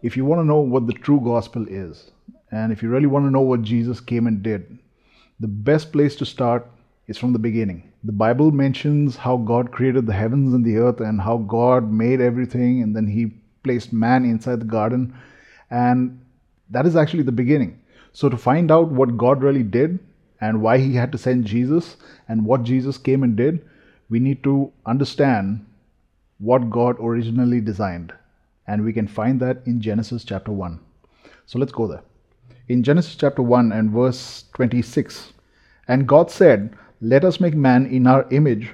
[0.00, 2.12] If you want to know what the true gospel is,
[2.52, 4.78] and if you really want to know what Jesus came and did,
[5.40, 6.70] the best place to start
[7.08, 7.92] is from the beginning.
[8.04, 12.20] The Bible mentions how God created the heavens and the earth and how God made
[12.20, 13.34] everything, and then He
[13.64, 15.18] placed man inside the garden.
[15.68, 16.24] And
[16.70, 17.80] that is actually the beginning.
[18.12, 19.98] So, to find out what God really did
[20.40, 21.96] and why He had to send Jesus
[22.28, 23.64] and what Jesus came and did,
[24.08, 25.64] we need to understand
[26.38, 28.12] what God originally designed.
[28.66, 30.78] And we can find that in Genesis chapter 1.
[31.46, 32.02] So, let's go there.
[32.68, 35.32] In Genesis chapter 1 and verse 26,
[35.88, 38.70] and God said, Let us make man in our image,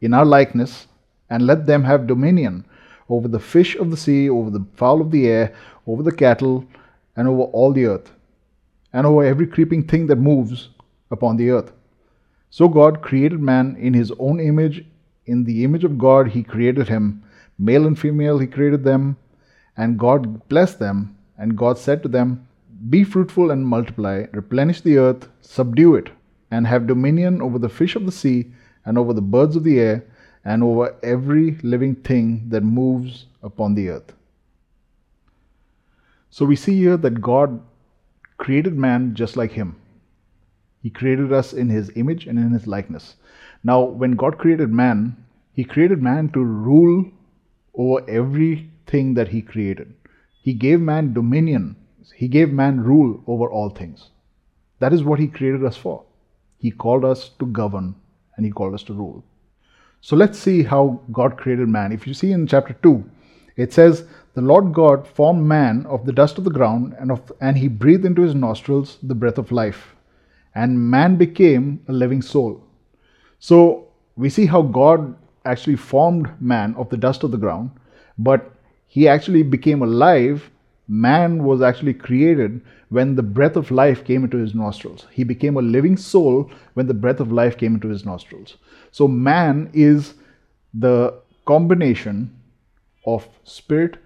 [0.00, 0.86] in our likeness,
[1.28, 2.64] and let them have dominion
[3.08, 5.52] over the fish of the sea, over the fowl of the air,
[5.86, 6.64] over the cattle,
[7.16, 8.12] and over all the earth,
[8.92, 10.70] and over every creeping thing that moves
[11.10, 11.72] upon the earth.
[12.50, 14.84] So God created man in his own image.
[15.26, 17.22] In the image of God, he created him.
[17.58, 19.16] Male and female, he created them.
[19.76, 21.16] And God blessed them.
[21.38, 22.46] And God said to them,
[22.88, 26.10] Be fruitful and multiply, replenish the earth, subdue it,
[26.50, 28.52] and have dominion over the fish of the sea,
[28.84, 30.04] and over the birds of the air,
[30.44, 34.12] and over every living thing that moves upon the earth.
[36.30, 37.60] So we see here that God
[38.40, 39.76] created man just like him.
[40.82, 43.16] He created us in his image and in his likeness.
[43.62, 45.14] Now, when God created man,
[45.52, 47.04] he created man to rule
[47.74, 49.94] over everything that he created.
[50.42, 51.76] He gave man dominion.
[52.16, 54.08] He gave man rule over all things.
[54.78, 56.02] That is what he created us for.
[56.56, 57.94] He called us to govern
[58.36, 59.22] and he called us to rule.
[60.00, 61.92] So let's see how God created man.
[61.92, 63.04] If you see in chapter 2,
[63.56, 67.32] it says, The Lord God formed man of the dust of the ground, and, of,
[67.40, 69.96] and he breathed into his nostrils the breath of life.
[70.54, 72.62] And man became a living soul.
[73.38, 77.70] So we see how God actually formed man of the dust of the ground,
[78.18, 78.52] but
[78.86, 80.50] he actually became alive.
[80.86, 85.06] Man was actually created when the breath of life came into his nostrils.
[85.10, 88.56] He became a living soul when the breath of life came into his nostrils.
[88.90, 90.14] So, man is
[90.74, 91.14] the
[91.46, 92.36] combination
[93.06, 93.96] of spirit,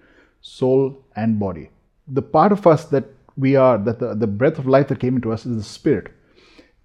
[0.45, 1.69] soul, and body.
[2.07, 5.15] The part of us that we are, that the, the breath of life that came
[5.15, 6.13] into us is the spirit.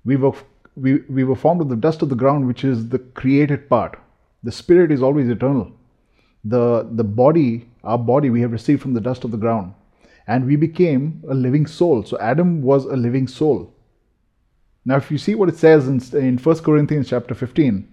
[0.03, 0.33] We were,
[0.77, 3.99] we, we were formed of the dust of the ground, which is the created part.
[4.43, 5.73] The spirit is always eternal.
[6.43, 9.75] The, the body, our body, we have received from the dust of the ground.
[10.27, 12.03] And we became a living soul.
[12.03, 13.75] So Adam was a living soul.
[14.87, 17.87] Now, if you see what it says in, in 1 Corinthians chapter 15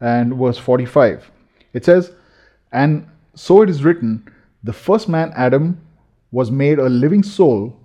[0.00, 1.28] and verse 45,
[1.72, 2.12] it says,
[2.70, 4.30] And so it is written,
[4.64, 5.78] the first man, Adam,
[6.32, 7.78] was made a living soul,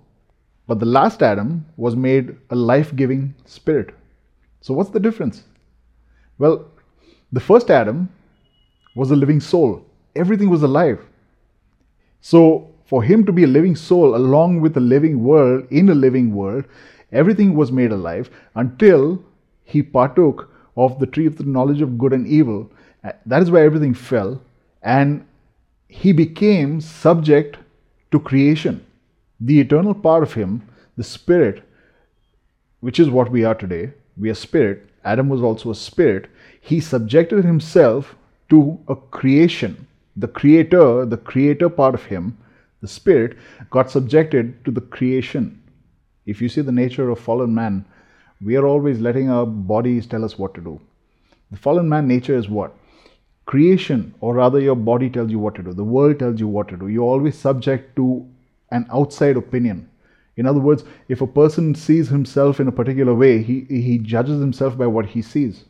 [0.66, 3.94] but the last Adam was made a life giving spirit.
[4.62, 5.44] So, what's the difference?
[6.38, 6.66] Well,
[7.32, 8.08] the first Adam
[8.96, 9.84] was a living soul,
[10.16, 10.98] everything was alive.
[12.22, 15.94] So, for him to be a living soul along with a living world, in a
[15.94, 16.64] living world,
[17.12, 19.22] everything was made alive until
[19.64, 22.70] he partook of the tree of the knowledge of good and evil.
[23.04, 24.40] Uh, that is where everything fell,
[24.82, 25.26] and
[25.90, 27.58] he became subject
[28.10, 28.84] to creation.
[29.40, 30.62] The eternal part of him,
[30.96, 31.62] the spirit,
[32.80, 34.88] which is what we are today, we are spirit.
[35.04, 36.28] Adam was also a spirit.
[36.60, 38.14] He subjected himself
[38.50, 39.86] to a creation.
[40.16, 42.36] The creator, the creator part of him,
[42.80, 43.36] the spirit,
[43.70, 45.60] got subjected to the creation
[46.26, 47.84] if you see the nature of fallen man,
[48.40, 50.80] we are always letting our bodies tell us what to do.
[51.50, 52.74] The fallen man nature is what?
[53.50, 55.72] Creation, or rather, your body tells you what to do.
[55.72, 56.86] The world tells you what to do.
[56.86, 58.24] You're always subject to
[58.70, 59.90] an outside opinion.
[60.36, 64.38] In other words, if a person sees himself in a particular way, he, he judges
[64.40, 65.64] himself by what he sees.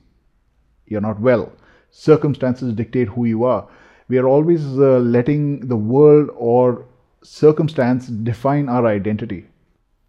[0.88, 1.52] You're not well.
[1.90, 3.66] Circumstances dictate who you are.
[4.08, 6.84] We are always uh, letting the world or
[7.22, 9.46] circumstance define our identity.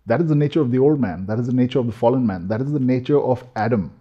[0.08, 1.26] That is the nature of the old man.
[1.26, 2.50] That is the nature of the fallen man.
[2.50, 3.94] That is the nature of Adam.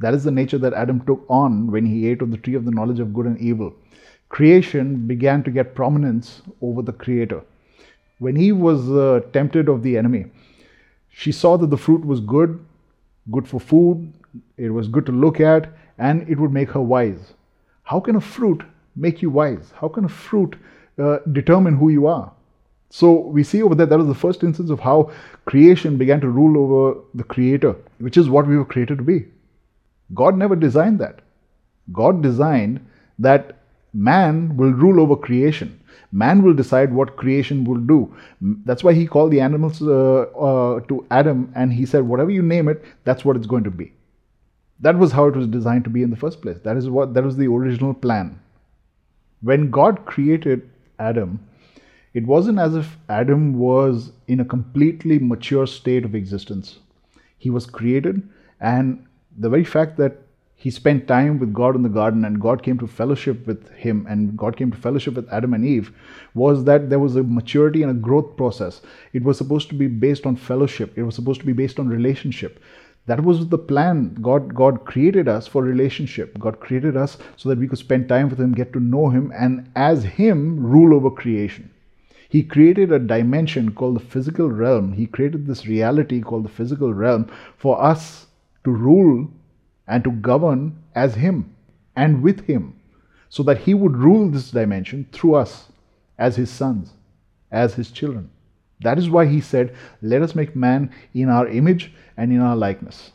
[0.00, 2.64] That is the nature that Adam took on when he ate of the tree of
[2.64, 3.74] the knowledge of good and evil.
[4.28, 7.42] Creation began to get prominence over the Creator.
[8.18, 10.26] When he was uh, tempted of the enemy,
[11.10, 12.64] she saw that the fruit was good,
[13.30, 14.12] good for food,
[14.56, 15.68] it was good to look at,
[15.98, 17.34] and it would make her wise.
[17.82, 18.62] How can a fruit
[18.96, 19.72] make you wise?
[19.76, 20.56] How can a fruit
[20.98, 22.32] uh, determine who you are?
[22.90, 25.10] So we see over there that was the first instance of how
[25.46, 29.26] creation began to rule over the creator, which is what we were created to be.
[30.14, 31.20] God never designed that.
[31.92, 32.84] God designed
[33.18, 33.56] that
[33.92, 35.78] man will rule over creation.
[36.12, 38.14] Man will decide what creation will do.
[38.40, 42.42] That's why he called the animals uh, uh, to Adam and he said, whatever you
[42.42, 43.92] name it, that's what it's going to be.
[44.80, 46.58] That was how it was designed to be in the first place.
[46.64, 48.40] That is what that was the original plan.
[49.40, 50.68] When God created
[50.98, 51.40] Adam,
[52.14, 56.78] it wasn't as if Adam was in a completely mature state of existence.
[57.38, 58.28] He was created,
[58.60, 59.06] and
[59.38, 60.18] the very fact that
[60.54, 64.06] he spent time with God in the garden and God came to fellowship with him
[64.08, 65.90] and God came to fellowship with Adam and Eve
[66.34, 68.80] was that there was a maturity and a growth process.
[69.12, 71.88] It was supposed to be based on fellowship, it was supposed to be based on
[71.88, 72.62] relationship.
[73.06, 74.16] That was the plan.
[74.22, 76.38] God, God created us for relationship.
[76.38, 79.32] God created us so that we could spend time with Him, get to know Him,
[79.34, 81.70] and as Him, rule over creation.
[82.28, 84.92] He created a dimension called the physical realm.
[84.92, 88.28] He created this reality called the physical realm for us
[88.64, 89.28] to rule
[89.86, 91.54] and to govern as Him
[91.96, 92.78] and with Him,
[93.28, 95.68] so that He would rule this dimension through us
[96.18, 96.92] as His sons,
[97.50, 98.30] as His children.
[98.80, 102.56] That is why He said, Let us make man in our image and in our
[102.56, 103.12] likeness,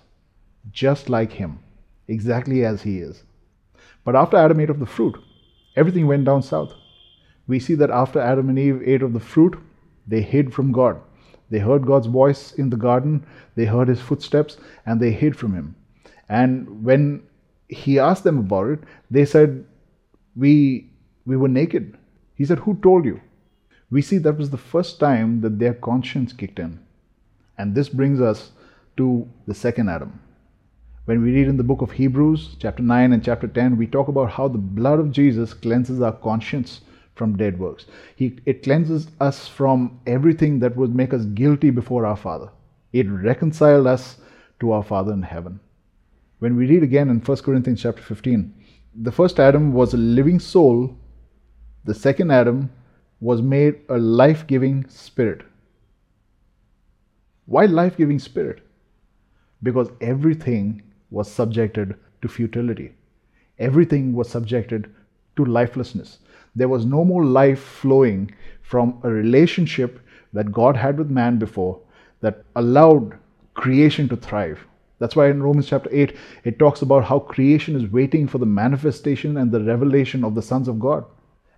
[0.72, 1.60] just like Him,
[2.08, 3.24] exactly as He is.
[4.04, 5.18] But after Adam ate of the fruit,
[5.76, 6.74] everything went down south.
[7.48, 9.58] We see that after Adam and Eve ate of the fruit,
[10.06, 11.02] they hid from God.
[11.50, 15.54] They heard God's voice in the garden, they heard his footsteps, and they hid from
[15.54, 15.76] him.
[16.28, 17.24] And when
[17.70, 18.80] he asked them about it,
[19.10, 19.66] they said,
[20.36, 20.90] We,
[21.26, 21.98] we were naked.
[22.36, 23.22] He said, Who told you?
[23.90, 26.80] We see that was the first time that their conscience kicked in.
[27.58, 28.52] And this brings us
[28.98, 30.20] to the second Adam.
[31.06, 34.10] When we read in the book of Hebrews, chapter 9 and chapter 10, we talk
[34.10, 36.82] about how the blood of Jesus cleanses our conscience
[37.18, 37.86] from dead works.
[38.16, 42.50] He, it cleanses us from everything that would make us guilty before our Father.
[42.94, 44.18] It reconciled us
[44.60, 45.60] to our Father in heaven.
[46.40, 48.54] When we read again in 1 Corinthians chapter 15,
[49.02, 50.96] the first Adam was a living soul,
[51.86, 52.70] the second Adam
[53.20, 55.42] was made a life giving spirit.
[57.46, 58.62] Why life giving spirit?
[59.64, 62.94] Because everything was subjected to futility,
[63.58, 64.94] everything was subjected
[65.36, 66.20] to lifelessness.
[66.58, 68.32] There was no more life flowing
[68.64, 70.00] from a relationship
[70.34, 71.80] that God had with man before
[72.22, 73.16] that allowed
[73.54, 74.66] creation to thrive.
[74.98, 76.16] That's why in Romans chapter 8,
[76.46, 80.42] it talks about how creation is waiting for the manifestation and the revelation of the
[80.42, 81.06] sons of God.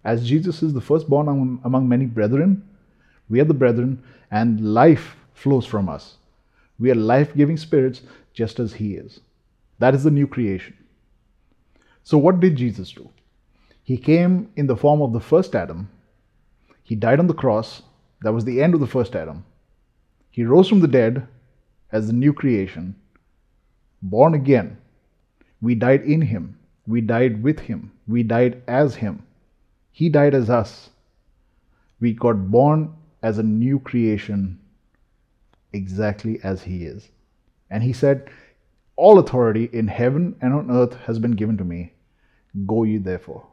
[0.04, 2.62] As Jesus is the firstborn among many brethren,
[3.30, 6.18] we are the brethren, and life flows from us.
[6.78, 8.02] We are life giving spirits
[8.34, 9.22] just as He is.
[9.80, 10.76] That is the new creation.
[12.04, 13.10] So, what did Jesus do?
[13.90, 15.90] He came in the form of the first Adam.
[16.84, 17.82] He died on the cross.
[18.22, 19.46] That was the end of the first Adam.
[20.30, 21.28] He rose from the dead
[21.92, 22.94] as the new creation
[24.04, 24.78] born again.
[25.60, 26.60] We died in him.
[26.86, 27.92] We died with him.
[28.08, 29.24] We died as him.
[29.92, 30.92] He died as us.
[32.00, 32.94] We got born
[33.24, 34.60] as a new creation,
[35.74, 37.10] exactly as he is.
[37.72, 38.30] And he said,
[38.96, 41.94] All authority in heaven and on earth has been given to me.
[42.68, 43.48] Go ye therefore.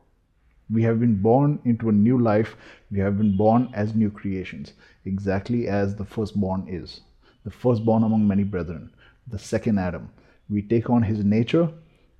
[0.70, 2.56] We have been born into a new life.
[2.90, 4.72] We have been born as new creations,
[5.04, 7.02] exactly as the firstborn is.
[7.44, 8.90] The firstborn among many brethren,
[9.28, 10.10] the second Adam.
[10.48, 11.70] We take on his nature,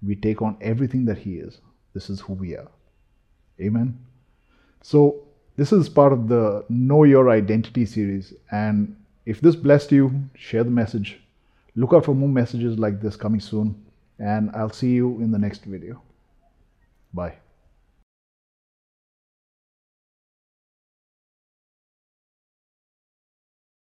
[0.03, 1.59] we take on everything that he is.
[1.95, 2.69] This is who we are.
[3.61, 3.99] Amen.
[4.83, 5.23] So,
[5.57, 8.35] this is part of the Know Your Identity series.
[8.53, 8.95] And
[9.25, 11.19] if this blessed you, share the message.
[11.75, 13.75] Look out for more messages like this coming soon.
[14.19, 16.03] And I'll see you in the next video.
[17.12, 17.37] Bye.